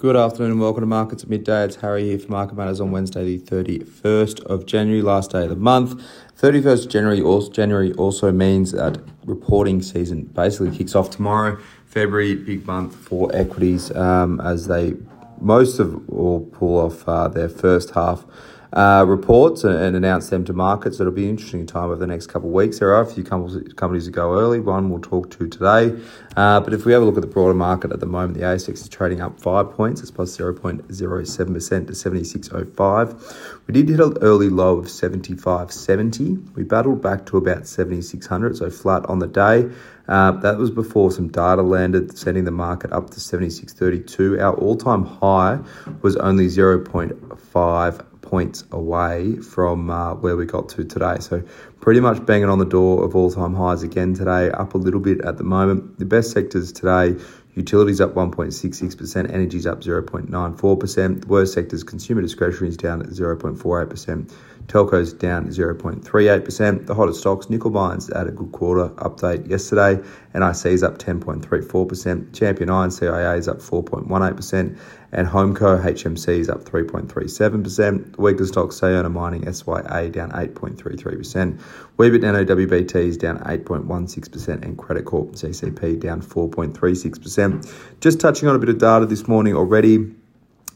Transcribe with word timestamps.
Good 0.00 0.16
afternoon 0.16 0.52
and 0.52 0.60
welcome 0.62 0.80
to 0.80 0.86
Markets 0.86 1.24
at 1.24 1.28
Midday. 1.28 1.62
It's 1.62 1.76
Harry 1.76 2.04
here 2.04 2.18
for 2.18 2.32
Market 2.32 2.54
Matters 2.54 2.80
on 2.80 2.90
Wednesday, 2.90 3.36
the 3.36 3.38
31st 3.38 4.40
of 4.44 4.64
January, 4.64 5.02
last 5.02 5.32
day 5.32 5.42
of 5.42 5.50
the 5.50 5.56
month. 5.56 6.02
31st 6.40 6.86
of 6.86 6.90
January 6.90 7.20
also, 7.20 7.52
January 7.52 7.92
also 7.92 8.32
means 8.32 8.72
that 8.72 8.98
reporting 9.26 9.82
season 9.82 10.22
basically 10.22 10.74
kicks 10.74 10.94
off 10.94 11.10
tomorrow. 11.10 11.58
February, 11.84 12.34
big 12.34 12.66
month 12.66 12.94
for 12.96 13.30
equities 13.36 13.94
um, 13.94 14.40
as 14.40 14.68
they 14.68 14.94
most 15.38 15.78
of 15.78 16.08
all 16.08 16.46
pull 16.46 16.78
off 16.78 17.06
uh, 17.06 17.28
their 17.28 17.50
first 17.50 17.90
half 17.90 18.24
uh, 18.72 19.04
reports 19.06 19.64
and, 19.64 19.96
announce 19.96 20.30
them 20.30 20.44
to 20.44 20.52
market. 20.52 20.94
So 20.94 21.02
it'll 21.02 21.12
be 21.12 21.24
an 21.24 21.30
interesting 21.30 21.66
time 21.66 21.84
over 21.84 21.96
the 21.96 22.06
next 22.06 22.28
couple 22.28 22.48
of 22.48 22.54
weeks. 22.54 22.78
There 22.78 22.94
are 22.94 23.02
a 23.02 23.06
few 23.06 23.24
companies 23.24 24.06
that 24.06 24.12
go 24.12 24.38
early. 24.38 24.60
One 24.60 24.90
we'll 24.90 25.00
talk 25.00 25.30
to 25.32 25.48
today. 25.48 26.00
Uh, 26.36 26.60
but 26.60 26.72
if 26.72 26.84
we 26.84 26.92
have 26.92 27.02
a 27.02 27.04
look 27.04 27.16
at 27.16 27.22
the 27.22 27.26
broader 27.26 27.54
market 27.54 27.92
at 27.92 28.00
the 28.00 28.06
moment, 28.06 28.34
the 28.34 28.44
ASX 28.44 28.74
is 28.74 28.88
trading 28.88 29.20
up 29.20 29.40
five 29.40 29.70
points. 29.72 30.00
It's 30.00 30.10
plus 30.10 30.36
0.07% 30.36 30.86
to 30.86 31.92
76.05. 31.92 33.58
We 33.66 33.74
did 33.74 33.88
hit 33.88 34.00
an 34.00 34.16
early 34.20 34.48
low 34.48 34.78
of 34.78 34.86
75.70. 34.86 36.54
We 36.54 36.62
battled 36.62 37.02
back 37.02 37.26
to 37.26 37.36
about 37.36 37.66
7600, 37.66 38.56
so 38.56 38.70
flat 38.70 39.04
on 39.06 39.18
the 39.18 39.26
day. 39.26 39.68
Uh, 40.08 40.32
that 40.32 40.58
was 40.58 40.70
before 40.70 41.12
some 41.12 41.28
data 41.28 41.62
landed, 41.62 42.16
sending 42.18 42.44
the 42.44 42.50
market 42.50 42.92
up 42.92 43.10
to 43.10 43.20
76.32. 43.20 44.40
Our 44.40 44.54
all 44.54 44.76
time 44.76 45.04
high 45.04 45.60
was 46.02 46.16
only 46.16 46.46
0.5 46.46 48.04
points 48.30 48.64
away 48.70 49.36
from 49.36 49.90
uh, 49.90 50.14
where 50.14 50.36
we 50.36 50.46
got 50.46 50.68
to 50.70 50.84
today. 50.84 51.16
So, 51.18 51.42
pretty 51.80 52.00
much 52.00 52.24
banging 52.26 52.48
on 52.48 52.58
the 52.58 52.64
door 52.64 53.04
of 53.04 53.16
all 53.16 53.30
time 53.30 53.54
highs 53.54 53.82
again 53.82 54.14
today, 54.14 54.50
up 54.50 54.74
a 54.74 54.78
little 54.78 55.00
bit 55.00 55.20
at 55.22 55.38
the 55.38 55.44
moment. 55.44 55.98
The 55.98 56.04
best 56.04 56.30
sectors 56.30 56.72
today 56.72 57.16
utilities 57.54 58.00
up 58.00 58.14
1.66%, 58.14 59.32
energy's 59.32 59.66
up 59.66 59.80
0.94%. 59.80 61.20
The 61.22 61.26
worst 61.26 61.52
sectors, 61.52 61.82
consumer 61.82 62.22
discretionary 62.22 62.68
is 62.68 62.76
down 62.76 63.02
at 63.02 63.08
0.48%. 63.08 64.32
Telco's 64.66 65.12
down 65.12 65.48
0.38%. 65.48 66.86
The 66.86 66.94
hottest 66.94 67.20
stocks, 67.20 67.50
nickel 67.50 67.70
mines 67.70 68.08
had 68.14 68.28
a 68.28 68.30
good 68.30 68.52
quarter 68.52 68.88
update 68.96 69.48
yesterday. 69.48 69.96
NIC 70.32 70.66
is 70.66 70.84
up 70.84 70.98
10.34%. 70.98 72.32
Champion 72.32 72.70
Iron 72.70 72.92
CIA 72.92 73.36
is 73.36 73.48
up 73.48 73.58
4.18%. 73.58 74.78
And 75.12 75.26
Homeco 75.26 75.82
HMC 75.82 76.28
is 76.38 76.48
up 76.48 76.62
3.37%. 76.62 78.14
The 78.14 78.22
weaker 78.22 78.46
stocks, 78.46 78.78
Sayona 78.78 79.10
Mining 79.10 79.52
SYA 79.52 80.08
down 80.10 80.30
8.33%. 80.30 81.60
Weebit 81.96 82.22
Nano 82.22 82.44
WBT 82.44 82.94
is 82.94 83.16
down 83.16 83.38
8.16%. 83.40 84.62
And 84.62 84.78
Credit 84.78 85.04
Corp 85.04 85.32
CCP 85.32 86.00
down 86.00 86.22
4.36%. 86.22 88.00
Just 88.00 88.20
touching 88.20 88.48
on 88.48 88.56
a 88.56 88.58
bit 88.58 88.68
of 88.68 88.78
data 88.78 89.06
this 89.06 89.28
morning 89.28 89.54
already. 89.54 90.14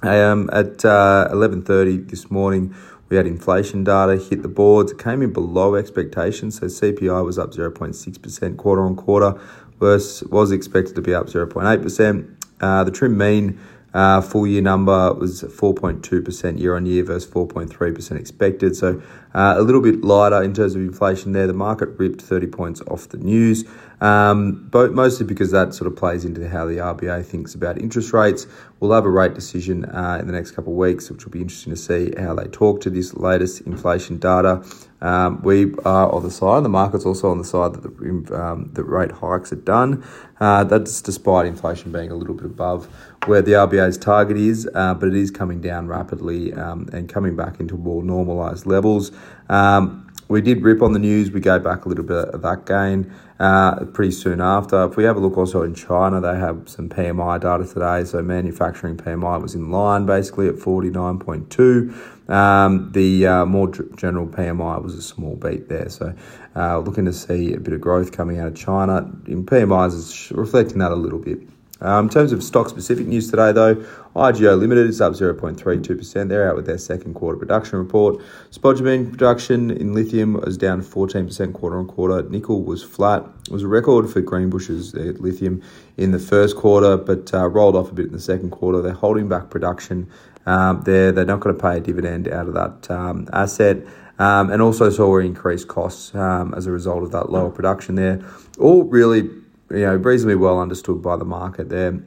Um, 0.02 0.50
at 0.52 0.84
uh, 0.84 1.28
11.30 1.32 2.10
this 2.10 2.30
morning, 2.30 2.74
we 3.08 3.16
had 3.16 3.26
inflation 3.26 3.84
data 3.84 4.16
hit 4.16 4.42
the 4.42 4.48
boards. 4.48 4.92
It 4.92 4.98
came 4.98 5.22
in 5.22 5.32
below 5.32 5.76
expectations. 5.76 6.58
So 6.58 6.66
CPI 6.66 7.24
was 7.24 7.38
up 7.38 7.52
0.6% 7.52 8.56
quarter 8.56 8.82
on 8.82 8.96
quarter, 8.96 9.40
versus 9.78 10.28
was 10.28 10.52
expected 10.52 10.94
to 10.96 11.02
be 11.02 11.14
up 11.14 11.26
0.8%. 11.26 12.34
Uh, 12.60 12.84
the 12.84 12.90
trim 12.90 13.16
mean 13.16 13.58
uh, 13.94 14.20
full 14.20 14.46
year 14.46 14.60
number 14.60 15.14
was 15.14 15.42
4.2% 15.42 16.58
year 16.58 16.76
on 16.76 16.84
year 16.84 17.04
versus 17.04 17.30
4.3% 17.30 18.18
expected. 18.18 18.76
So 18.76 19.00
uh, 19.32 19.54
a 19.56 19.62
little 19.62 19.80
bit 19.80 20.02
lighter 20.02 20.42
in 20.42 20.52
terms 20.52 20.74
of 20.74 20.82
inflation 20.82 21.32
there. 21.32 21.46
The 21.46 21.52
market 21.52 21.90
ripped 21.98 22.20
30 22.20 22.48
points 22.48 22.80
off 22.88 23.08
the 23.08 23.18
news, 23.18 23.64
um, 24.00 24.68
but 24.70 24.92
mostly 24.92 25.26
because 25.26 25.50
that 25.50 25.74
sort 25.74 25.90
of 25.90 25.96
plays 25.96 26.24
into 26.24 26.48
how 26.48 26.66
the 26.66 26.76
RBA 26.76 27.24
thinks 27.24 27.54
about 27.54 27.80
interest 27.80 28.12
rates. 28.12 28.46
We'll 28.80 28.92
have 28.92 29.04
a 29.04 29.10
rate 29.10 29.34
decision 29.34 29.84
uh, 29.86 30.18
in 30.20 30.26
the 30.26 30.32
next 30.32 30.50
couple 30.50 30.72
of 30.72 30.78
weeks, 30.78 31.10
which 31.10 31.24
will 31.24 31.32
be 31.32 31.40
interesting 31.40 31.72
to 31.72 31.76
see 31.76 32.12
how 32.18 32.34
they 32.34 32.44
talk 32.44 32.80
to 32.82 32.90
this 32.90 33.14
latest 33.14 33.62
inflation 33.62 34.18
data. 34.18 34.64
Um, 35.00 35.42
we 35.42 35.74
are 35.84 36.10
on 36.10 36.22
the 36.22 36.30
side, 36.30 36.64
the 36.64 36.70
market's 36.70 37.04
also 37.04 37.30
on 37.30 37.38
the 37.38 37.44
side 37.44 37.74
that 37.74 37.82
the, 37.82 38.42
um, 38.42 38.70
the 38.72 38.82
rate 38.82 39.12
hikes 39.12 39.52
are 39.52 39.56
done. 39.56 40.04
Uh, 40.40 40.64
that's 40.64 41.00
despite 41.02 41.46
inflation 41.46 41.92
being 41.92 42.10
a 42.10 42.14
little 42.14 42.34
bit 42.34 42.46
above 42.46 42.86
where 43.26 43.42
the 43.42 43.52
RBA's 43.52 43.98
target 43.98 44.36
is, 44.36 44.68
uh, 44.74 44.94
but 44.94 45.08
it 45.08 45.14
is 45.14 45.30
coming 45.30 45.60
down 45.60 45.88
rapidly 45.88 46.52
um, 46.54 46.88
and 46.92 47.08
coming 47.08 47.36
back 47.36 47.60
into 47.60 47.76
more 47.76 48.02
normalised 48.02 48.66
levels. 48.66 49.12
Um, 49.48 50.12
we 50.28 50.40
did 50.40 50.62
rip 50.62 50.82
on 50.82 50.92
the 50.92 50.98
news. 50.98 51.30
We 51.30 51.40
go 51.40 51.58
back 51.58 51.84
a 51.84 51.88
little 51.88 52.04
bit 52.04 52.28
of 52.28 52.42
that 52.42 52.66
gain 52.66 53.12
uh, 53.38 53.84
pretty 53.86 54.12
soon 54.12 54.40
after. 54.40 54.84
If 54.84 54.96
we 54.96 55.04
have 55.04 55.16
a 55.16 55.20
look 55.20 55.36
also 55.36 55.62
in 55.62 55.74
China, 55.74 56.20
they 56.20 56.36
have 56.38 56.68
some 56.68 56.88
PMI 56.88 57.40
data 57.40 57.66
today. 57.66 58.04
So 58.04 58.22
manufacturing 58.22 58.96
PMI 58.96 59.40
was 59.40 59.54
in 59.54 59.70
line 59.70 60.06
basically 60.06 60.48
at 60.48 60.54
49.2. 60.54 62.30
Um, 62.30 62.90
the 62.92 63.26
uh, 63.26 63.44
more 63.44 63.68
general 63.68 64.26
PMI 64.26 64.82
was 64.82 64.94
a 64.94 65.02
small 65.02 65.36
beat 65.36 65.68
there. 65.68 65.88
So 65.88 66.14
uh, 66.56 66.78
looking 66.78 67.04
to 67.04 67.12
see 67.12 67.52
a 67.52 67.60
bit 67.60 67.74
of 67.74 67.80
growth 67.80 68.12
coming 68.12 68.38
out 68.38 68.48
of 68.48 68.56
China. 68.56 69.10
In 69.26 69.44
PMIs 69.44 69.94
is 69.94 70.32
reflecting 70.32 70.78
that 70.78 70.92
a 70.92 70.96
little 70.96 71.18
bit. 71.18 71.40
Um, 71.84 72.06
in 72.06 72.10
terms 72.10 72.32
of 72.32 72.42
stock 72.42 72.70
specific 72.70 73.06
news 73.06 73.30
today, 73.30 73.52
though, 73.52 73.74
IGO 74.16 74.58
Limited 74.58 74.88
is 74.88 75.02
up 75.02 75.12
0.32%. 75.12 76.28
They're 76.30 76.48
out 76.48 76.56
with 76.56 76.64
their 76.64 76.78
second 76.78 77.12
quarter 77.12 77.36
production 77.36 77.78
report. 77.78 78.22
Spodumene 78.50 79.10
production 79.10 79.70
in 79.70 79.92
lithium 79.92 80.32
was 80.32 80.56
down 80.56 80.80
14% 80.80 81.52
quarter 81.52 81.78
on 81.78 81.86
quarter. 81.86 82.22
Nickel 82.30 82.62
was 82.62 82.82
flat. 82.82 83.22
It 83.46 83.52
was 83.52 83.64
a 83.64 83.68
record 83.68 84.08
for 84.08 84.22
Greenbushes 84.22 84.94
lithium 85.20 85.62
in 85.98 86.10
the 86.12 86.18
first 86.18 86.56
quarter, 86.56 86.96
but 86.96 87.34
uh, 87.34 87.46
rolled 87.50 87.76
off 87.76 87.90
a 87.90 87.94
bit 87.94 88.06
in 88.06 88.12
the 88.12 88.20
second 88.20 88.48
quarter. 88.48 88.80
They're 88.80 88.94
holding 88.94 89.28
back 89.28 89.50
production 89.50 90.10
um, 90.46 90.80
there. 90.82 91.12
They're 91.12 91.26
not 91.26 91.40
going 91.40 91.54
to 91.54 91.62
pay 91.62 91.76
a 91.76 91.80
dividend 91.80 92.28
out 92.28 92.48
of 92.48 92.54
that 92.54 92.90
um, 92.90 93.28
asset. 93.34 93.84
Um, 94.16 94.48
and 94.50 94.62
also 94.62 94.90
saw 94.90 95.18
increased 95.18 95.66
costs 95.66 96.14
um, 96.14 96.54
as 96.54 96.66
a 96.66 96.70
result 96.70 97.02
of 97.02 97.10
that 97.10 97.30
lower 97.30 97.50
production 97.50 97.96
there. 97.96 98.24
All 98.60 98.84
really 98.84 99.28
you 99.74 99.86
know, 99.86 99.96
reasonably 99.96 100.36
well 100.36 100.60
understood 100.60 101.02
by 101.02 101.16
the 101.16 101.24
market 101.24 101.68
there. 101.68 102.02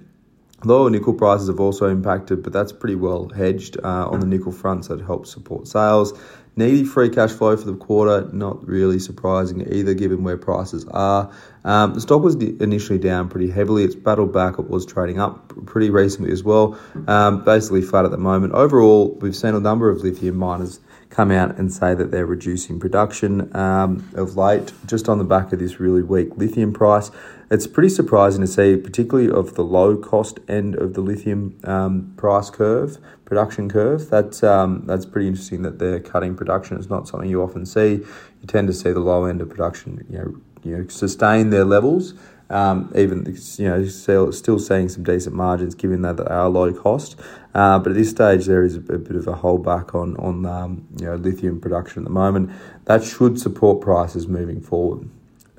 Lower 0.63 0.89
nickel 0.89 1.13
prices 1.13 1.47
have 1.49 1.59
also 1.59 1.87
impacted, 1.87 2.41
but 2.41 2.51
that's 2.51 2.71
pretty 2.71 2.95
well 2.95 3.29
hedged 3.29 3.77
uh, 3.83 4.07
on 4.07 4.19
the 4.19 4.25
nickel 4.25 4.51
front, 4.51 4.85
so 4.85 4.95
it 4.95 5.01
helps 5.01 5.31
support 5.31 5.67
sales. 5.67 6.19
Needy 6.57 6.83
free 6.83 7.09
cash 7.09 7.31
flow 7.31 7.55
for 7.55 7.65
the 7.65 7.77
quarter, 7.77 8.27
not 8.33 8.67
really 8.67 8.97
surprising 8.97 9.71
either, 9.71 9.93
given 9.93 10.23
where 10.23 10.37
prices 10.37 10.85
are. 10.89 11.31
Um, 11.63 11.93
the 11.93 12.01
stock 12.01 12.23
was 12.23 12.35
initially 12.35 12.97
down 12.97 13.29
pretty 13.29 13.51
heavily. 13.51 13.83
It's 13.83 13.93
battled 13.93 14.33
back. 14.33 14.57
It 14.57 14.67
was 14.67 14.83
trading 14.83 15.19
up 15.19 15.53
pretty 15.67 15.91
recently 15.91 16.31
as 16.31 16.43
well. 16.43 16.79
Um, 17.07 17.43
basically 17.43 17.83
flat 17.83 18.05
at 18.05 18.11
the 18.11 18.17
moment. 18.17 18.53
Overall, 18.53 19.13
we've 19.21 19.35
seen 19.35 19.53
a 19.53 19.59
number 19.59 19.89
of 19.89 20.01
lithium 20.01 20.35
miners 20.35 20.79
come 21.09 21.31
out 21.31 21.57
and 21.57 21.71
say 21.71 21.93
that 21.93 22.11
they're 22.11 22.25
reducing 22.25 22.79
production 22.79 23.55
um, 23.55 24.09
of 24.15 24.35
late, 24.35 24.73
just 24.85 25.07
on 25.07 25.17
the 25.19 25.23
back 25.23 25.53
of 25.53 25.59
this 25.59 25.79
really 25.79 26.01
weak 26.03 26.35
lithium 26.37 26.73
price. 26.73 27.11
It's 27.49 27.65
pretty 27.65 27.89
surprising 27.89 28.41
to 28.41 28.47
see, 28.47 28.75
particularly 28.75 29.31
of 29.31 29.55
the 29.55 29.63
low 29.63 29.95
cost 29.95 30.39
end 30.49 30.75
of 30.75 30.95
the 30.95 31.01
lithium 31.01 31.57
um, 31.63 32.13
price 32.17 32.49
curve, 32.49 32.97
production 33.23 33.69
curve. 33.69 34.09
That's 34.09 34.43
um, 34.43 34.83
that's 34.85 35.05
pretty 35.05 35.27
interesting 35.27 35.61
that 35.61 35.79
they're 35.79 36.01
cutting 36.01 36.35
production. 36.35 36.46
It's 36.49 36.89
not 36.89 37.07
something 37.07 37.29
you 37.29 37.41
often 37.41 37.65
see. 37.65 37.95
You 37.95 38.47
tend 38.47 38.67
to 38.67 38.73
see 38.73 38.91
the 38.91 38.99
low 38.99 39.25
end 39.25 39.41
of 39.41 39.49
production, 39.49 40.05
you 40.09 40.17
know, 40.17 40.41
you 40.63 40.77
know, 40.77 40.87
sustain 40.87 41.49
their 41.49 41.65
levels. 41.65 42.13
Um, 42.49 42.93
even 42.95 43.25
you 43.57 43.67
know 43.67 43.85
still, 43.85 44.31
still 44.31 44.57
seeing 44.57 44.87
some 44.87 45.03
decent 45.03 45.35
margins 45.35 45.75
given 45.75 46.01
that 46.03 46.15
they 46.15 46.23
are 46.23 46.47
low 46.47 46.71
cost. 46.73 47.19
Uh, 47.53 47.77
but 47.77 47.91
at 47.91 47.95
this 47.95 48.09
stage, 48.09 48.45
there 48.45 48.63
is 48.63 48.75
a, 48.75 48.79
a 48.79 48.97
bit 48.97 49.17
of 49.17 49.27
a 49.27 49.33
holdback 49.33 49.93
on 49.93 50.15
on 50.15 50.45
um, 50.45 50.87
you 50.97 51.07
know 51.07 51.15
lithium 51.15 51.59
production 51.59 52.03
at 52.03 52.05
the 52.05 52.13
moment. 52.13 52.51
That 52.85 53.03
should 53.03 53.37
support 53.37 53.81
prices 53.81 54.27
moving 54.27 54.61
forward. 54.61 55.09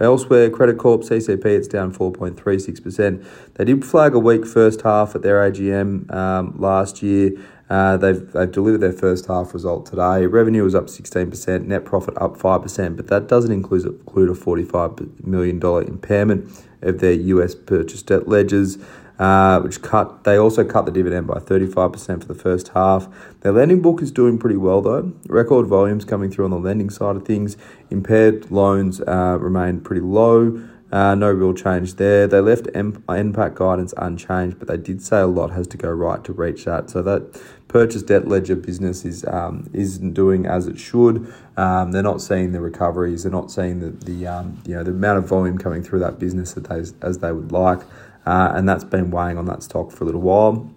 Elsewhere, 0.01 0.49
Credit 0.49 0.79
Corp 0.79 1.03
CCP 1.03 1.45
it's 1.45 1.67
down 1.67 1.93
4.36%. 1.93 3.25
They 3.55 3.65
did 3.65 3.85
flag 3.85 4.15
a 4.15 4.19
weak 4.19 4.47
first 4.47 4.83
half 4.83 5.17
at 5.17 5.23
their 5.23 5.51
AGM 5.51 6.13
um, 6.15 6.55
last 6.57 7.03
year. 7.03 7.33
Uh, 7.71 7.97
they've, 7.97 8.33
they've 8.33 8.51
delivered 8.51 8.79
their 8.79 8.93
first 8.93 9.27
half 9.27 9.53
result 9.53 9.87
today. 9.87 10.27
Revenue 10.27 10.65
was 10.65 10.75
up 10.75 10.87
16%, 10.87 11.67
net 11.67 11.85
profit 11.85 12.15
up 12.17 12.37
5%, 12.37 12.97
but 12.97 13.09
that 13.09 13.29
doesn't 13.29 13.53
include, 13.53 13.85
include 13.85 14.31
a 14.31 14.41
$45 14.41 15.25
million 15.25 15.63
impairment 15.87 16.65
of 16.83 17.01
their 17.01 17.13
US 17.13 17.55
purchase 17.55 18.03
debt 18.03 18.29
ledgers 18.29 18.79
uh, 19.19 19.61
which 19.61 19.83
cut. 19.83 20.25
They 20.25 20.37
also 20.37 20.65
cut 20.65 20.87
the 20.87 20.93
dividend 20.93 21.27
by 21.27 21.39
35% 21.39 22.21
for 22.21 22.29
the 22.29 22.35
first 22.35 22.69
half. 22.69 23.09
Their 23.41 23.53
lending 23.53 23.83
book 23.83 24.01
is 24.01 24.13
doing 24.13 24.39
pretty 24.39 24.57
well 24.57 24.81
though. 24.81 25.13
Record 25.27 25.67
volumes 25.67 26.05
coming 26.05 26.31
through 26.31 26.45
on 26.45 26.51
the 26.53 26.59
lending 26.59 26.91
side 26.91 27.17
of 27.17 27.25
things. 27.25 27.57
Impaired 27.91 28.51
loans 28.51 29.01
uh, 29.01 29.37
remain 29.41 29.81
pretty 29.81 30.03
low. 30.03 30.63
Uh, 30.91 31.15
no 31.15 31.31
real 31.31 31.53
change 31.53 31.95
there. 31.95 32.27
They 32.27 32.41
left 32.41 32.65
NPAT 32.67 33.55
guidance 33.55 33.93
unchanged, 33.99 34.59
but 34.59 34.69
they 34.69 34.79
did 34.79 35.03
say 35.03 35.21
a 35.21 35.27
lot 35.27 35.51
has 35.51 35.67
to 35.67 35.77
go 35.77 35.91
right 35.91 36.25
to 36.25 36.33
reach 36.33 36.65
that. 36.65 36.89
So 36.89 37.03
that 37.03 37.43
purchase 37.69 38.03
debt 38.03 38.27
ledger 38.27 38.57
business 38.57 39.05
is 39.05 39.25
um, 39.27 39.69
isn't 39.73 40.15
doing 40.15 40.47
as 40.47 40.67
it 40.67 40.79
should. 40.79 41.33
Um, 41.57 41.93
they're 41.93 42.03
not 42.03 42.21
seeing 42.21 42.53
the 42.53 42.61
recoveries. 42.61 43.23
They're 43.23 43.33
not 43.33 43.51
seeing 43.51 43.81
the 43.81 43.91
the 43.91 44.27
um, 44.27 44.63
you 44.67 44.75
know 44.75 44.83
the 44.83 44.91
amount 44.91 45.19
of 45.19 45.29
volume 45.29 45.59
coming 45.59 45.83
through 45.83 46.01
that 46.01 46.19
business 46.19 46.55
that 46.55 46.65
they, 46.65 46.83
as 47.07 47.19
they 47.19 47.33
would 47.33 47.53
like 47.53 47.81
uh, 48.29 48.53
and 48.55 48.69
that's 48.69 48.85
been 48.85 49.11
weighing 49.11 49.39
on 49.39 49.47
that 49.47 49.63
stock 49.63 49.91
for 49.91 50.05
a 50.05 50.07
little 50.07 50.21
while. 50.21 50.71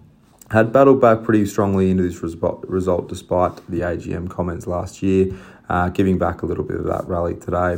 had 0.50 0.72
battled 0.72 1.02
back 1.02 1.22
pretty 1.22 1.44
strongly 1.44 1.90
into 1.90 2.02
this 2.02 2.22
result 2.22 3.08
despite 3.08 3.56
the 3.68 3.80
AGM 3.80 4.30
comments 4.30 4.66
last 4.66 5.02
year, 5.02 5.34
uh, 5.68 5.90
giving 5.90 6.16
back 6.16 6.40
a 6.40 6.46
little 6.46 6.64
bit 6.64 6.78
of 6.78 6.84
that 6.84 7.06
rally 7.06 7.34
today. 7.34 7.76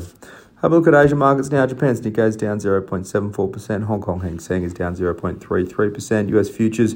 Have 0.62 0.72
a 0.72 0.76
look 0.78 0.86
at 0.86 0.94
Asian 0.94 1.18
markets 1.18 1.50
now. 1.50 1.66
Japan's 1.66 2.00
Nikkei 2.00 2.28
is 2.28 2.36
down 2.36 2.58
0.74%. 2.58 3.84
Hong 3.84 4.00
Kong 4.00 4.20
Hang 4.20 4.38
Seng 4.38 4.62
is 4.62 4.72
down 4.72 4.94
0.33%. 4.94 6.28
US 6.38 6.48
futures 6.48 6.94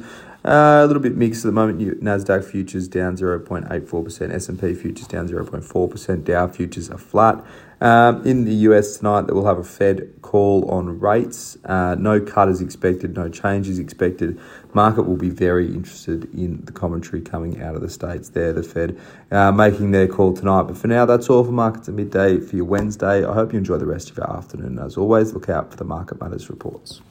uh, 0.48 0.82
a 0.82 0.86
little 0.86 1.02
bit 1.02 1.14
mixed 1.14 1.44
at 1.44 1.48
the 1.48 1.52
moment. 1.52 1.78
Nasdaq 2.02 2.44
futures 2.44 2.88
down 2.88 3.16
0.84%. 3.16 4.32
S&P 4.34 4.74
futures 4.74 5.06
down 5.06 5.28
0.4%. 5.28 6.24
Dow 6.24 6.48
futures 6.48 6.90
are 6.90 6.98
flat. 6.98 7.44
Um, 7.80 8.26
in 8.26 8.44
the 8.44 8.54
US 8.54 8.96
tonight, 8.96 9.26
we'll 9.26 9.44
have 9.44 9.58
a 9.58 9.64
Fed 9.64 10.10
call 10.22 10.68
on 10.70 10.98
rates. 10.98 11.56
Uh, 11.64 11.94
no 11.96 12.20
cut 12.20 12.48
is 12.48 12.60
expected, 12.60 13.14
no 13.14 13.28
change 13.28 13.68
is 13.68 13.78
expected. 13.78 14.40
Market 14.74 15.02
will 15.02 15.16
be 15.16 15.30
very 15.30 15.66
interested 15.66 16.24
in 16.34 16.64
the 16.64 16.72
commentary 16.72 17.20
coming 17.20 17.62
out 17.62 17.76
of 17.76 17.82
the 17.82 17.90
States 17.90 18.30
there, 18.30 18.52
the 18.52 18.62
Fed 18.62 18.98
uh, 19.30 19.52
making 19.52 19.92
their 19.92 20.08
call 20.08 20.32
tonight. 20.32 20.62
But 20.62 20.76
for 20.76 20.88
now, 20.88 21.04
that's 21.04 21.30
all 21.30 21.44
for 21.44 21.52
markets 21.52 21.88
at 21.88 21.94
midday 21.94 22.40
for 22.40 22.56
your 22.56 22.64
Wednesday. 22.64 23.24
I 23.24 23.32
hope 23.32 23.52
you 23.52 23.58
enjoy 23.58 23.76
the 23.76 23.86
rest 23.86 24.10
of 24.10 24.16
your 24.16 24.30
afternoon. 24.30 24.78
As 24.78 24.96
always, 24.96 25.32
look 25.32 25.48
out 25.48 25.70
for 25.70 25.76
the 25.76 25.84
Market 25.84 26.20
Matters 26.20 26.50
reports. 26.50 27.00